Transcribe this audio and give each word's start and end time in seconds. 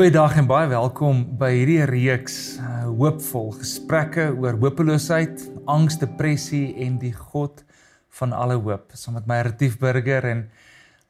Goeiedag 0.00 0.38
en 0.40 0.46
baie 0.48 0.64
welkom 0.64 1.18
by 1.36 1.50
hierdie 1.52 1.82
reeks 1.84 2.36
uh, 2.56 2.86
hoopvol 2.88 3.50
gesprekke 3.58 4.30
oor 4.32 4.56
hopeloosheid, 4.62 5.42
angs, 5.68 5.98
depressie 6.00 6.70
en 6.86 6.94
die 7.02 7.10
God 7.12 7.60
van 8.16 8.32
alle 8.32 8.56
hoop. 8.56 8.94
Saam 8.96 9.18
met 9.18 9.26
my 9.28 9.42
Retief 9.44 9.74
Burger 9.82 10.24
en 10.24 10.38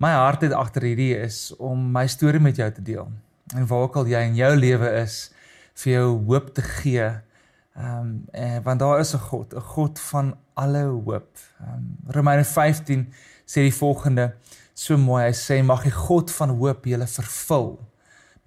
my 0.03 0.11
hart 0.11 0.43
het 0.43 0.57
agter 0.59 0.89
hierdie 0.89 1.13
is 1.15 1.53
om 1.63 1.85
my 1.95 2.03
storie 2.11 2.41
met 2.43 2.59
jou 2.59 2.67
te 2.75 2.83
deel. 2.83 3.07
En 3.55 3.69
waar 3.71 3.85
ook 3.85 4.01
al 4.01 4.11
jy 4.11 4.25
in 4.27 4.35
jou 4.41 4.51
lewe 4.59 4.91
is, 5.05 5.21
vir 5.85 5.93
jou 5.93 6.09
hoop 6.33 6.51
te 6.59 6.67
gee. 6.81 7.07
Ehm 7.79 8.11
um, 8.11 8.65
want 8.67 8.83
daar 8.83 9.05
is 9.05 9.15
'n 9.15 9.23
God, 9.29 9.55
'n 9.55 9.69
God 9.71 10.01
van 10.01 10.35
alle 10.55 10.83
hoop. 10.83 11.31
Ehm 11.61 11.79
um, 11.79 11.95
Romeine 12.19 12.45
15 12.45 13.07
sê 13.47 13.63
die 13.63 13.79
volgende 13.79 14.35
so 14.75 14.99
mooi. 14.99 15.31
Hy 15.31 15.33
sê 15.33 15.63
mag 15.63 15.87
die 15.87 15.95
God 15.95 16.31
van 16.31 16.59
hoop 16.59 16.91
julle 16.91 17.07
vervul 17.07 17.79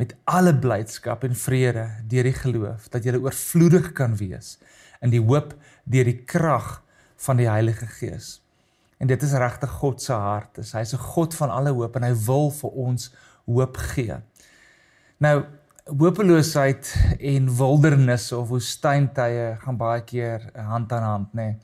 met 0.02 0.16
alle 0.24 0.56
blydskap 0.56 1.24
en 1.24 1.36
vrede 1.36 1.88
deur 2.10 2.24
die 2.24 2.38
geloof 2.38 2.90
dat 2.94 3.06
jy 3.06 3.16
oorvloedig 3.16 3.92
kan 3.94 4.16
wees 4.18 4.58
in 5.02 5.14
die 5.14 5.22
hoop 5.22 5.54
deur 5.84 6.08
die 6.08 6.24
krag 6.26 6.82
van 7.26 7.38
die 7.38 7.50
Heilige 7.50 7.88
Gees. 8.00 8.40
En 8.98 9.08
dit 9.08 9.24
is 9.24 9.34
regtig 9.36 9.70
God 9.82 10.02
se 10.02 10.14
hart. 10.14 10.58
Hy's 10.58 10.94
'n 10.94 10.98
God 10.98 11.36
van 11.36 11.50
alle 11.50 11.72
hoop 11.72 11.96
en 11.96 12.04
hy 12.04 12.14
wil 12.26 12.52
vir 12.52 12.70
ons 12.70 13.14
hoop 13.46 13.78
gee. 13.78 14.16
Nou 15.18 15.44
hopeloosheid 15.84 16.96
en 17.20 17.50
wildernis 17.58 18.32
of 18.32 18.48
woestyntye 18.48 19.58
gaan 19.60 19.78
baie 19.78 20.04
keer 20.04 20.50
hand 20.56 20.92
aan 20.92 21.04
hand, 21.04 21.34
nê. 21.34 21.44
Nee. 21.44 21.58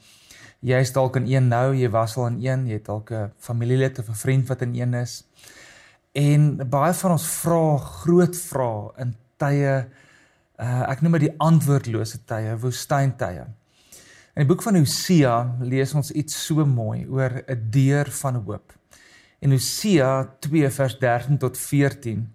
Jy 0.60 0.80
is 0.84 0.92
dalk 0.92 1.16
in 1.16 1.28
een 1.32 1.48
nou, 1.48 1.72
jy 1.76 1.88
was 1.90 2.18
al 2.18 2.28
in 2.28 2.40
een, 2.44 2.68
jy 2.68 2.74
het 2.74 2.86
dalk 2.86 3.12
'n 3.12 3.32
familielid 3.38 4.00
of 4.00 4.10
'n 4.10 4.22
vriend 4.24 4.48
wat 4.48 4.62
in 4.62 4.76
een 4.76 4.94
is. 4.94 5.24
En 6.18 6.56
baie 6.70 6.94
van 6.94 7.12
ons 7.14 7.26
vra 7.44 7.78
groot 7.78 8.38
vrae 8.50 9.04
in 9.04 9.12
tye 9.38 9.74
uh 10.60 10.84
ek 10.90 11.02
noem 11.02 11.16
dit 11.16 11.30
die 11.30 11.36
antwoordlose 11.40 12.18
tye, 12.28 12.56
woestyntye. 12.60 13.46
In 14.34 14.42
die 14.44 14.50
boek 14.50 14.64
van 14.66 14.76
Hosea 14.76 15.36
lees 15.62 15.94
ons 15.96 16.10
iets 16.12 16.36
so 16.48 16.66
mooi 16.66 17.06
oor 17.08 17.44
'n 17.48 17.70
deur 17.72 18.10
van 18.22 18.42
hoop. 18.42 18.74
In 19.40 19.52
Hosea 19.52 20.26
2 20.42 20.70
vers 20.70 20.98
13 21.00 21.38
tot 21.38 21.58
14 21.58 22.28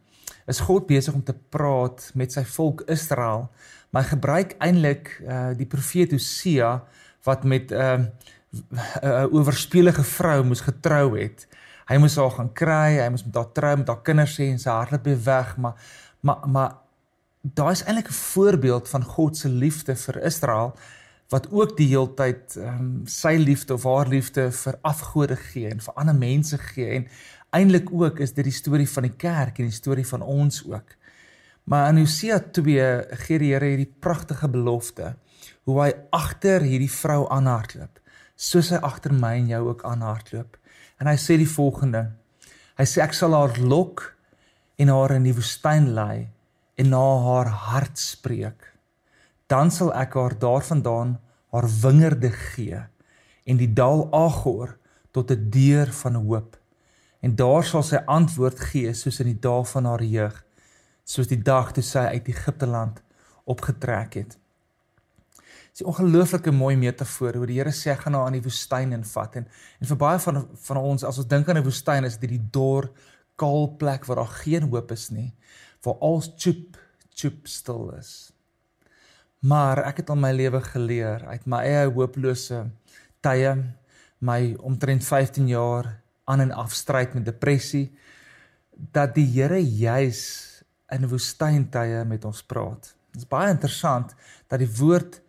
is 0.46 0.60
God 0.60 0.86
besig 0.86 1.14
om 1.14 1.22
te 1.22 1.34
praat 1.34 2.10
met 2.14 2.32
sy 2.32 2.44
volk 2.44 2.84
Israel, 2.86 3.50
maar 3.90 4.02
hy 4.02 4.08
gebruik 4.08 4.56
eintlik 4.58 5.20
uh 5.26 5.52
die 5.52 5.66
profeet 5.66 6.12
Hosea 6.12 6.84
wat 7.24 7.44
met 7.44 7.72
'n 7.72 7.74
uh, 7.74 7.98
'n 9.02 9.34
oorspelige 9.34 10.04
vrou 10.04 10.44
moes 10.44 10.60
getrou 10.60 11.18
het 11.18 11.48
hy 11.88 11.98
moes 12.00 12.16
haar 12.16 12.30
gaan 12.30 12.52
kry, 12.52 12.96
hy 13.02 13.08
moes 13.12 13.24
met 13.24 13.34
haar 13.34 13.52
trou, 13.52 13.76
met 13.76 13.88
haar 13.88 14.02
kinders 14.02 14.34
sê 14.38 14.48
en 14.52 14.58
sy 14.58 14.70
hardloop 14.70 15.04
weer 15.04 15.22
weg, 15.24 15.56
maar 15.56 15.74
maar 16.24 16.48
maar 16.48 16.76
daar 17.42 17.72
is 17.72 17.84
eintlik 17.84 18.08
'n 18.08 18.20
voorbeeld 18.32 18.88
van 18.88 19.04
God 19.04 19.36
se 19.36 19.48
liefde 19.48 19.96
vir 19.96 20.22
Israel 20.22 20.74
wat 21.28 21.50
ook 21.50 21.76
die 21.76 21.88
heeltyd 21.88 22.56
ehm 22.56 22.80
um, 22.80 23.06
sy 23.06 23.36
liefde 23.36 23.74
of 23.74 23.84
haar 23.84 24.08
liefde 24.08 24.50
vir 24.52 24.78
afgode 24.82 25.36
gee 25.36 25.68
en 25.68 25.80
vir 25.80 25.94
ander 25.94 26.14
mense 26.14 26.58
gee 26.58 26.88
en 26.98 27.08
eintlik 27.50 27.90
ook 27.92 28.18
is 28.18 28.34
dit 28.34 28.44
die 28.44 28.52
storie 28.52 28.88
van 28.88 29.02
die 29.02 29.16
kerk 29.16 29.58
en 29.58 29.70
die 29.70 29.80
storie 29.80 30.06
van 30.06 30.22
ons 30.22 30.64
ook. 30.66 30.96
Maar 31.64 31.88
in 31.88 31.98
Hosea 31.98 32.38
2 32.38 33.04
gee 33.24 33.38
die 33.38 33.52
Here 33.52 33.70
hierdie 33.72 33.94
pragtige 34.00 34.48
belofte 34.48 35.14
hoe 35.64 35.78
hy 35.82 35.92
agter 36.10 36.60
hierdie 36.60 36.90
vrou 36.90 37.24
aanhardloop 37.32 38.00
soos 38.36 38.70
hy 38.70 38.80
agter 38.82 39.12
my 39.12 39.34
en 39.38 39.48
jou 39.48 39.62
ook 39.68 39.84
aanhardloop. 39.84 40.56
En 41.00 41.10
hy 41.10 41.16
sê 41.20 41.36
die 41.40 41.48
volgende. 41.48 42.10
Hy 42.78 42.86
sê 42.88 43.02
ek 43.04 43.14
sal 43.14 43.34
haar 43.36 43.58
lok 43.58 44.14
en 44.78 44.90
haar 44.90 45.14
in 45.16 45.26
die 45.28 45.34
woestyn 45.36 45.92
lei 45.94 46.28
en 46.78 46.90
na 46.90 47.04
haar 47.26 47.50
hart 47.70 47.98
spreek. 48.00 48.72
Dan 49.46 49.70
sal 49.70 49.92
ek 49.94 50.16
haar 50.18 50.34
daarvandaan 50.38 51.18
haar 51.54 51.68
wingerde 51.82 52.32
gee 52.34 52.82
en 53.44 53.60
die 53.60 53.70
dal 53.70 54.08
Agor 54.12 54.78
tot 55.12 55.30
'n 55.30 55.50
deur 55.50 55.92
van 55.92 56.14
hoop. 56.14 56.56
En 57.20 57.36
daar 57.36 57.64
sal 57.64 57.82
sy 57.82 57.96
antwoord 58.06 58.60
gee 58.60 58.92
soos 58.92 59.20
in 59.20 59.26
die 59.26 59.40
dae 59.40 59.64
van 59.64 59.84
haar 59.84 60.02
jeug, 60.02 60.44
soos 61.04 61.26
die 61.26 61.42
dag 61.42 61.72
toe 61.72 61.82
sy 61.82 61.98
uit 61.98 62.28
Egipte 62.28 62.66
land 62.66 63.02
opgetrek 63.44 64.14
het. 64.14 64.38
Dis 65.74 65.82
'n 65.82 65.90
ongelooflike 65.90 66.52
mooi 66.54 66.76
metafoor 66.76 67.34
hoe 67.34 67.46
die 67.50 67.56
Here 67.58 67.72
sê 67.74 67.96
gaan 67.98 68.14
haar 68.14 68.26
aan 68.26 68.36
die 68.36 68.46
woestyn 68.46 68.92
invat 68.94 69.36
en 69.36 69.48
en 69.80 69.86
vir 69.86 69.96
baie 69.96 70.18
van 70.22 70.36
van 70.66 70.76
ons 70.76 71.04
as 71.04 71.18
ons 71.18 71.26
dink 71.26 71.48
aan 71.48 71.58
'n 71.58 71.66
woestyn 71.66 72.04
is 72.04 72.16
dit 72.16 72.30
die 72.30 72.44
dor 72.50 72.92
kaal 73.34 73.74
plek 73.76 74.06
waar 74.06 74.16
daar 74.16 74.36
geen 74.44 74.68
hoop 74.70 74.92
is 74.92 75.10
nie, 75.10 75.34
waar 75.82 75.98
alles 76.00 76.30
chup 76.36 76.78
chup 77.10 77.48
stil 77.48 77.90
is. 77.98 78.32
Maar 79.40 79.82
ek 79.84 79.96
het 79.96 80.10
al 80.10 80.16
my 80.16 80.30
lewe 80.32 80.60
geleer 80.60 81.26
uit 81.26 81.46
my 81.46 81.60
eie 81.64 81.90
hopelose 81.90 82.70
tye, 83.20 83.56
my 84.20 84.54
omtrent 84.60 85.04
15 85.04 85.48
jaar 85.48 85.90
aan 86.24 86.40
en 86.40 86.52
af 86.52 86.72
stryd 86.72 87.14
met 87.14 87.24
depressie 87.24 87.90
dat 88.70 89.14
die 89.14 89.26
Here 89.26 89.58
juis 89.58 90.62
in 90.92 91.08
woestyntye 91.08 92.04
met 92.04 92.24
ons 92.24 92.42
praat. 92.42 92.94
Dit 93.12 93.22
is 93.22 93.28
baie 93.28 93.50
interessant 93.50 94.14
dat 94.48 94.58
die 94.58 94.70
woord 94.78 95.23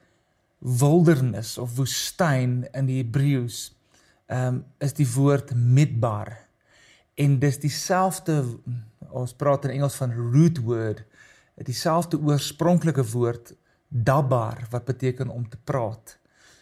wildernis 0.65 1.57
of 1.61 1.75
woestyn 1.77 2.63
in 2.73 2.87
die 2.89 2.97
Hebreëus 3.03 3.69
um, 4.31 4.63
is 4.81 4.95
die 4.97 5.07
woord 5.13 5.53
midbar. 5.53 6.31
En 7.15 7.37
dis 7.39 7.59
dieselfde 7.61 8.41
ons 9.15 9.33
praat 9.37 9.67
in 9.67 9.77
Engels 9.77 9.95
van 10.01 10.11
root 10.33 10.57
word 10.65 11.05
dieselfde 11.63 12.17
oorspronklike 12.19 13.05
woord 13.13 13.53
dabar 13.87 14.65
wat 14.73 14.85
beteken 14.85 15.29
om 15.31 15.45
te 15.49 15.57
praat. 15.63 16.17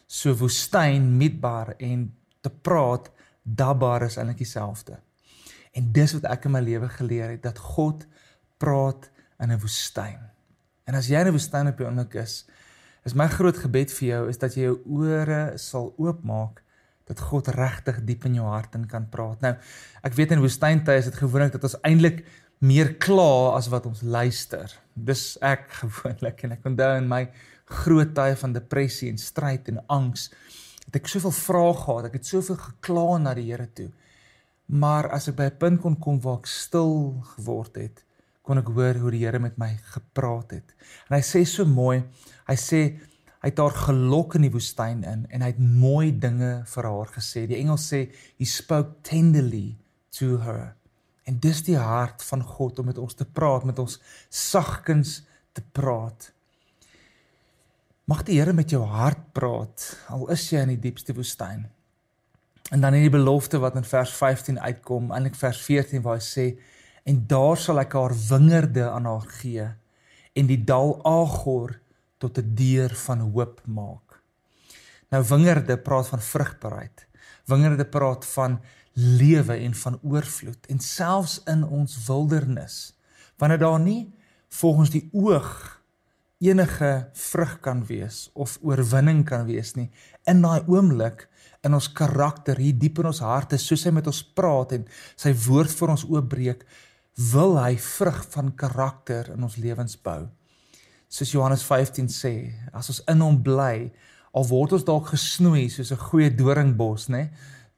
So 0.06 0.36
woestyn 0.38 1.08
midbar 1.18 1.74
en 1.80 2.12
te 2.46 2.52
praat 2.52 3.10
dabar 3.42 4.06
is 4.06 4.20
eintlik 4.20 4.44
dieselfde. 4.44 5.00
En 5.74 5.90
dis 5.96 6.14
wat 6.14 6.28
ek 6.30 6.46
in 6.46 6.54
my 6.54 6.62
lewe 6.62 6.90
geleer 6.94 7.34
het 7.34 7.44
dat 7.48 7.58
God 7.58 8.06
praat 8.62 9.10
in 9.40 9.52
'n 9.52 9.60
woestyn. 9.60 10.20
En 10.86 10.96
as 10.96 11.08
jy 11.08 11.20
in 11.20 11.28
'n 11.28 11.38
woestyn 11.38 11.68
op 11.68 11.78
jou 11.78 11.90
oomblik 11.90 12.14
is 12.14 12.46
Is 13.04 13.16
my 13.20 13.28
groot 13.28 13.58
gebed 13.60 13.92
vir 13.92 14.08
jou 14.08 14.22
is 14.32 14.40
dat 14.40 14.56
jy 14.56 14.70
jou 14.70 14.78
ore 15.04 15.58
sal 15.60 15.92
oopmaak 16.00 16.62
dat 17.10 17.20
God 17.20 17.50
regtig 17.52 18.00
diep 18.08 18.24
in 18.30 18.38
jou 18.40 18.48
hart 18.48 18.78
in 18.78 18.86
kan 18.88 19.10
praat. 19.12 19.42
Nou, 19.44 19.58
ek 20.08 20.16
weet 20.16 20.32
in 20.32 20.44
woestyntye 20.44 20.96
is 21.02 21.10
dit 21.10 21.20
gewoonlik 21.20 21.52
dat 21.52 21.68
ons 21.68 21.76
eintlik 21.84 22.24
meer 22.64 22.94
kla 23.04 23.58
as 23.58 23.68
wat 23.72 23.90
ons 23.90 24.06
luister. 24.08 24.72
Dis 24.96 25.34
ek 25.44 25.68
gewoonlik 25.82 26.46
en 26.48 26.56
ek 26.56 26.70
onthou 26.72 26.94
in 27.02 27.10
my 27.12 27.26
groot 27.84 28.14
tye 28.16 28.38
van 28.40 28.56
depressie 28.56 29.10
en 29.12 29.20
stryd 29.20 29.68
en 29.72 29.82
angs 29.92 30.30
het 30.84 31.00
ek 31.00 31.12
soveel 31.12 31.34
vrae 31.36 31.76
gehad, 31.80 32.08
ek 32.10 32.18
het 32.20 32.28
soveel 32.28 32.58
gekla 32.60 33.06
na 33.20 33.36
die 33.36 33.48
Here 33.50 33.68
toe. 33.76 33.90
Maar 34.72 35.10
as 35.16 35.28
ek 35.32 35.38
by 35.40 35.48
'n 35.52 35.60
punt 35.60 35.82
kon 35.82 35.96
kom 36.00 36.20
waar 36.24 36.40
ek 36.40 36.48
stil 36.48 37.24
geword 37.36 37.76
het, 37.76 38.04
kon 38.44 38.60
ek 38.60 38.70
hoor 38.76 39.00
hoe 39.00 39.14
die 39.16 39.24
Here 39.24 39.40
met 39.40 39.58
my 39.62 39.72
gepraat 39.94 40.58
het. 40.58 40.76
En 41.08 41.18
hy 41.18 41.24
sê 41.24 41.44
so 41.48 41.66
mooi, 41.68 42.02
hy 42.50 42.56
sê 42.60 42.84
hy 43.44 43.50
het 43.50 43.60
haar 43.60 43.76
gelok 43.76 44.38
in 44.38 44.46
die 44.46 44.54
woestyn 44.54 45.02
in 45.08 45.26
en 45.28 45.44
hy 45.44 45.50
het 45.52 45.60
mooi 45.60 46.14
dinge 46.16 46.52
vir 46.72 46.88
haar 46.88 47.12
gesê. 47.16 47.46
Die 47.48 47.60
engel 47.60 47.80
sê 47.80 48.06
he 48.40 48.48
spoke 48.48 49.02
tenderly 49.04 49.74
to 50.16 50.38
her. 50.44 50.76
En 51.28 51.40
dis 51.44 51.64
die 51.64 51.80
hart 51.80 52.24
van 52.28 52.44
God 52.44 52.80
om 52.80 52.92
met 52.92 53.00
ons 53.00 53.16
te 53.16 53.28
praat, 53.28 53.68
met 53.68 53.80
ons 53.80 53.98
sagkens 54.32 55.22
te 55.56 55.64
praat. 55.76 56.32
Mag 58.12 58.26
die 58.28 58.40
Here 58.40 58.52
met 58.56 58.72
jou 58.72 58.84
hart 58.84 59.32
praat 59.36 59.88
al 60.12 60.28
is 60.36 60.44
jy 60.52 60.66
in 60.66 60.76
die 60.76 60.84
diepste 60.90 61.16
woestyn. 61.16 61.70
En 62.72 62.84
dan 62.84 62.96
in 62.96 63.06
die 63.06 63.14
belofte 63.14 63.60
wat 63.64 63.76
in 63.80 63.88
vers 63.88 64.12
15 64.18 64.60
uitkom, 64.60 65.12
eintlik 65.12 65.36
vers 65.40 65.60
14 65.64 66.04
waar 66.04 66.20
hy 66.20 66.26
sê 66.26 66.48
en 67.04 67.24
daar 67.28 67.58
sal 67.58 67.80
ek 67.80 67.94
haar 67.94 68.16
wingerde 68.30 68.90
aan 68.90 69.06
haar 69.06 69.28
gee 69.40 69.68
en 70.34 70.48
die 70.50 70.60
dal 70.64 71.00
Agor 71.06 71.80
tot 72.18 72.38
'n 72.38 72.56
deur 72.56 72.96
van 72.96 73.20
hoop 73.20 73.62
maak. 73.68 74.22
Nou 75.10 75.24
wingerde 75.24 75.78
praat 75.78 76.08
van 76.08 76.22
vrugbaarheid. 76.22 77.08
Wingerde 77.46 77.86
praat 77.86 78.26
van 78.26 78.60
lewe 78.94 79.54
en 79.54 79.74
van 79.74 80.00
oorvloed 80.02 80.66
en 80.70 80.80
selfs 80.80 81.42
in 81.50 81.64
ons 81.66 81.98
wildernis 82.06 82.94
wanneer 83.42 83.60
daar 83.60 83.80
nie 83.80 84.14
volgens 84.50 84.90
die 84.94 85.10
oog 85.12 85.82
enige 86.38 87.10
vrug 87.14 87.60
kan 87.60 87.86
wees 87.86 88.30
of 88.34 88.60
oorwinning 88.62 89.24
kan 89.26 89.46
wees 89.50 89.74
nie 89.74 89.90
in 90.30 90.44
daai 90.46 90.62
oomblik 90.70 91.26
in 91.66 91.74
ons 91.74 91.90
karakter 91.92 92.62
hier 92.62 92.78
diep 92.78 93.02
in 93.02 93.10
ons 93.10 93.24
harte 93.26 93.58
soos 93.58 93.86
hy 93.88 93.96
met 93.98 94.08
ons 94.08 94.22
praat 94.38 94.76
en 94.78 94.86
sy 95.16 95.34
woord 95.48 95.74
vir 95.74 95.96
ons 95.96 96.06
oopbreek 96.06 96.66
wil 97.16 97.58
hy 97.62 97.78
vrug 97.78 98.24
van 98.34 98.56
karakter 98.56 99.30
in 99.36 99.44
ons 99.44 99.58
lewens 99.58 99.98
bou. 100.02 100.28
Soos 101.10 101.32
Johannes 101.32 101.64
15 101.64 102.10
sê, 102.10 102.54
as 102.74 102.90
ons 102.90 103.04
in 103.08 103.22
hom 103.22 103.42
bly, 103.44 103.92
al 104.34 104.48
word 104.50 104.74
ons 104.74 104.86
dalk 104.86 105.12
gesnoei 105.14 105.70
soos 105.70 105.92
'n 105.92 106.06
goeie 106.10 106.30
doringbos, 106.30 107.10
nê, 107.10 107.30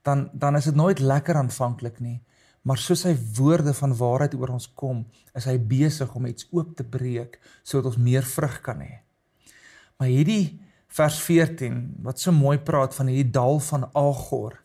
dan 0.04 0.30
dan 0.34 0.56
is 0.56 0.66
dit 0.66 0.76
nooit 0.76 1.00
lekker 1.00 1.36
aanvanklik 1.36 2.00
nie, 2.00 2.22
Maar 2.66 2.82
soos 2.82 3.04
sy 3.06 3.14
woorde 3.38 3.76
van 3.78 3.94
waarheid 3.94 4.34
oor 4.40 4.56
ons 4.56 4.66
kom, 4.74 5.04
is 5.38 5.46
hy 5.46 5.60
besig 5.62 6.10
om 6.18 6.26
iets 6.26 6.48
oop 6.50 6.74
te 6.78 6.86
breek 6.86 7.38
sodat 7.62 7.92
ons 7.92 8.02
meer 8.02 8.26
vrug 8.26 8.56
kan 8.66 8.82
hê. 8.82 9.04
Maar 10.00 10.10
hierdie 10.10 10.58
vers 10.98 11.20
14 11.22 11.78
wat 12.08 12.22
so 12.22 12.34
mooi 12.34 12.58
praat 12.58 12.98
van 12.98 13.12
hierdie 13.12 13.36
dal 13.36 13.62
van 13.70 13.86
Agor, 13.94 14.58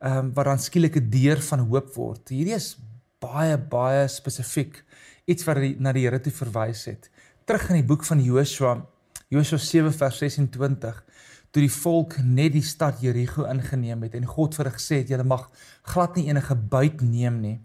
ehm 0.00 0.18
um, 0.18 0.30
wat 0.34 0.48
dan 0.48 0.58
skielik 0.64 0.96
'n 0.96 1.10
deur 1.12 1.42
van 1.50 1.66
hoop 1.68 1.92
word. 1.94 2.32
Hierdie 2.32 2.56
is 2.56 2.76
baie 3.22 3.56
baie 3.58 4.08
spesifiek 4.10 4.82
iets 5.30 5.46
wat 5.46 5.60
die, 5.62 5.74
na 5.78 5.92
die 5.94 6.04
Here 6.06 6.20
toe 6.22 6.34
verwys 6.34 6.86
het. 6.90 7.08
Terug 7.46 7.68
in 7.70 7.80
die 7.80 7.86
boek 7.86 8.04
van 8.06 8.22
Joshua, 8.22 8.76
Joshua 9.32 9.58
7 9.58 9.92
vers 9.94 10.18
26, 10.22 11.02
toe 11.52 11.62
die 11.62 11.72
volk 11.72 12.16
net 12.24 12.54
die 12.54 12.64
stad 12.64 13.02
Jerigo 13.04 13.44
ingeneem 13.50 14.06
het 14.06 14.16
en 14.16 14.28
God 14.28 14.56
vir 14.56 14.66
hulle 14.66 14.78
gesê 14.78 15.02
het 15.02 15.12
julle 15.12 15.26
mag 15.28 15.48
glad 15.92 16.16
nie 16.16 16.30
enige 16.30 16.56
buit 16.56 17.04
neem 17.04 17.40
nie. 17.42 17.58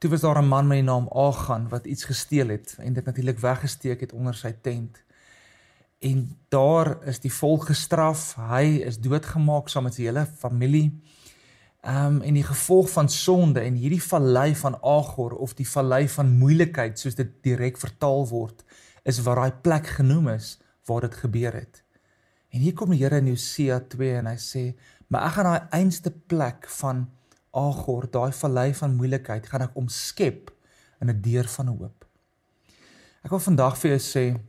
Toe 0.00 0.10
was 0.10 0.24
daar 0.24 0.40
'n 0.42 0.48
man 0.48 0.66
met 0.66 0.80
die 0.80 0.88
naam 0.88 1.08
Agan 1.12 1.68
wat 1.68 1.86
iets 1.86 2.04
gesteel 2.04 2.48
het 2.48 2.74
en 2.78 2.92
dit 2.92 3.04
natuurlik 3.04 3.38
weggesteek 3.38 4.00
het 4.00 4.12
onder 4.12 4.34
sy 4.34 4.52
tent. 4.52 5.02
En 6.00 6.38
daar 6.48 7.06
is 7.06 7.20
die 7.20 7.32
volk 7.32 7.66
gestraf. 7.66 8.34
Hy 8.34 8.82
is 8.82 8.98
doodgemaak 8.98 9.68
saam 9.68 9.84
met 9.84 9.94
sy 9.94 10.02
hele 10.02 10.26
familie. 10.26 10.90
Ehm 11.82 12.06
um, 12.06 12.20
en 12.22 12.34
die 12.34 12.44
gevolg 12.46 12.90
van 12.90 13.08
sonde 13.10 13.60
en 13.60 13.74
hierdie 13.74 14.02
vallei 14.02 14.54
van 14.54 14.76
Agor 14.86 15.32
of 15.34 15.54
die 15.58 15.66
vallei 15.66 16.04
van 16.08 16.28
moeilikheid 16.38 16.98
soos 16.98 17.16
dit 17.18 17.32
direk 17.42 17.78
vertaal 17.78 18.22
word, 18.30 18.62
is 19.02 19.18
waar 19.26 19.40
daai 19.40 19.56
plek 19.66 19.88
genoem 19.96 20.28
is 20.36 20.60
waar 20.86 21.00
dit 21.00 21.14
gebeur 21.14 21.56
het. 21.58 21.82
En 22.54 22.62
hier 22.62 22.76
kom 22.78 22.94
die 22.94 23.00
Here 23.02 23.18
in 23.18 23.32
Hosea 23.32 23.80
2 23.80 24.14
en 24.20 24.30
hy 24.30 24.36
sê, 24.38 24.62
"Maar 25.08 25.26
ek 25.26 25.32
gaan 25.32 25.44
daai 25.44 25.68
einste 25.70 26.10
plek 26.10 26.68
van 26.68 27.10
Agor, 27.50 28.06
daai 28.10 28.32
vallei 28.32 28.74
van 28.74 28.94
moeilikheid, 28.94 29.46
gaan 29.46 29.62
ek 29.62 29.76
omskep 29.76 30.52
in 31.00 31.10
'n 31.10 31.20
deur 31.20 31.48
van 31.48 31.66
hoop." 31.66 32.06
Ek 33.24 33.30
wil 33.30 33.40
vandag 33.40 33.76
vir 33.78 33.90
jou 33.90 33.98
sê, 33.98 34.40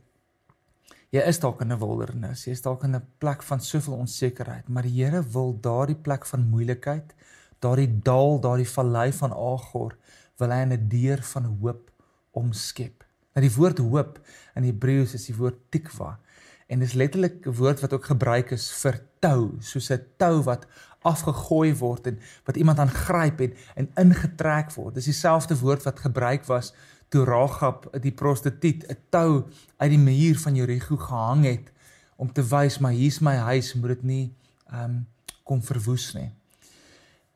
jy 1.14 1.22
is 1.30 1.38
dalk 1.38 1.60
in 1.62 1.72
'n 1.72 1.78
wildernis, 1.78 2.44
jy 2.46 2.52
is 2.52 2.62
dalk 2.62 2.84
in 2.84 2.96
'n 2.96 3.06
plek 3.18 3.42
van 3.42 3.60
soveel 3.60 3.94
onsekerheid, 3.94 4.68
maar 4.68 4.82
die 4.82 5.04
Here 5.04 5.22
wil 5.22 5.54
daardie 5.60 6.00
plek 6.02 6.26
van 6.26 6.48
moeilikheid, 6.50 7.14
daardie 7.60 8.00
dal, 8.02 8.40
daardie 8.40 8.68
vallei 8.68 9.12
van 9.12 9.32
Agor, 9.32 9.96
wil 10.38 10.50
hy 10.50 10.60
in 10.62 10.72
'n 10.72 10.88
deur 10.88 11.22
van 11.22 11.44
hoop 11.60 11.90
omskep. 12.32 13.04
Nou 13.34 13.46
die 13.46 13.56
woord 13.56 13.78
hoop 13.78 14.18
in 14.56 14.64
Hebreëus 14.64 15.14
is 15.14 15.26
die 15.26 15.36
woord 15.36 15.58
tikva 15.70 16.18
En 16.66 16.78
dis 16.78 16.92
letterlik 16.92 17.46
'n 17.46 17.52
woord 17.52 17.80
wat 17.80 17.92
ook 17.92 18.04
gebruik 18.04 18.50
is 18.50 18.72
vir 18.72 19.00
tou, 19.18 19.56
soos 19.60 19.90
'n 19.90 20.06
tou 20.16 20.42
wat 20.42 20.66
afgegooi 21.02 21.74
word 21.76 22.06
en 22.06 22.18
wat 22.44 22.56
iemand 22.56 22.78
aangryp 22.78 23.40
en, 23.40 23.52
en 23.74 23.90
ingetrek 23.94 24.72
word. 24.72 24.94
Dis 24.94 25.04
dieselfde 25.04 25.58
woord 25.58 25.82
wat 25.82 26.00
gebruik 26.00 26.44
was 26.44 26.72
toe 27.08 27.24
Ragab 27.24 27.88
die 28.02 28.12
prostituut 28.12 28.84
'n 28.88 28.96
tou 29.10 29.44
uit 29.76 29.90
die 29.90 29.98
muur 29.98 30.38
van 30.38 30.56
Jerigo 30.56 30.96
gehang 30.96 31.44
het 31.44 31.72
om 32.16 32.32
te 32.32 32.42
wys 32.42 32.78
maar 32.78 32.92
hier's 32.92 33.20
my 33.20 33.36
huis, 33.36 33.74
moet 33.74 33.88
dit 33.88 34.02
nie 34.02 34.34
ehm 34.70 34.84
um, 34.84 35.06
kom 35.44 35.62
verwoes 35.62 36.14
nie. 36.14 36.30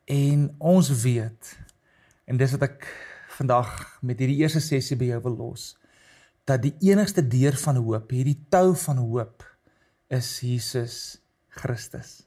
En 0.05 0.55
ons 0.57 0.89
weet 1.03 1.57
en 2.25 2.37
dis 2.37 2.51
wat 2.51 2.61
ek 2.61 2.87
vandag 3.37 3.99
met 4.01 4.19
hierdie 4.19 4.41
eerste 4.41 4.59
sessie 4.59 4.97
by 4.97 5.05
jou 5.05 5.21
wil 5.21 5.37
los 5.37 5.75
dat 6.49 6.63
die 6.65 6.73
enigste 6.89 7.21
deur 7.21 7.53
van 7.61 7.77
hoop, 7.77 8.09
hierdie 8.11 8.39
tou 8.49 8.73
van 8.75 8.97
hoop 8.97 9.45
is 10.09 10.39
Jesus 10.41 11.19
Christus. 11.53 12.23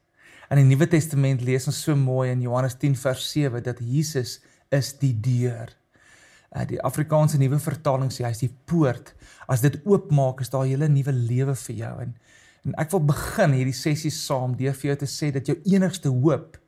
In 0.53 0.61
die 0.61 0.69
Nuwe 0.69 0.87
Testament 0.87 1.43
lees 1.43 1.67
ons 1.67 1.81
so 1.83 1.97
mooi 1.99 2.31
in 2.31 2.45
Johannes 2.45 2.77
10 2.79 2.95
vers 3.01 3.25
7 3.33 3.63
dat 3.65 3.81
Jesus 3.83 4.37
is 4.71 4.93
die 5.01 5.15
deur. 5.25 5.73
Uh, 6.53 6.67
die 6.69 6.81
Afrikaanse 6.85 7.39
nuwe 7.41 7.59
vertaling 7.59 8.11
sê 8.13 8.27
hy 8.27 8.31
is 8.35 8.43
die 8.45 8.53
poort. 8.69 9.15
As 9.49 9.63
dit 9.65 9.79
oopmaak, 9.89 10.41
is 10.41 10.51
daar 10.53 10.67
'n 10.67 10.69
hele 10.69 10.89
nuwe 10.89 11.13
lewe 11.13 11.55
vir 11.55 11.77
jou 11.77 12.01
en 12.01 12.17
en 12.63 12.75
ek 12.79 12.93
wil 12.93 13.01
begin 13.01 13.53
hierdie 13.53 13.75
sessie 13.75 14.11
saam 14.11 14.55
deur 14.55 14.75
vir 14.79 14.93
jou 14.93 14.97
te 15.01 15.11
sê 15.11 15.33
dat 15.35 15.49
jou 15.51 15.57
enigste 15.67 16.09
hoop 16.09 16.59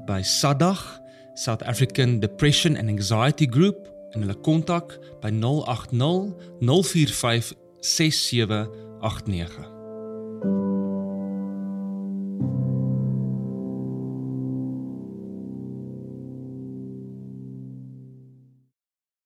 by 0.07 0.21
Sadag 0.23 1.01
South 1.35 1.63
African 1.63 2.19
Depression 2.19 2.77
and 2.77 2.89
Anxiety 2.89 3.47
Group 3.49 3.89
en 4.11 4.21
hulle 4.21 4.41
kontak 4.41 4.99
by 5.21 5.29
080 5.29 6.33
045 6.59 7.53
6789. 7.79 9.76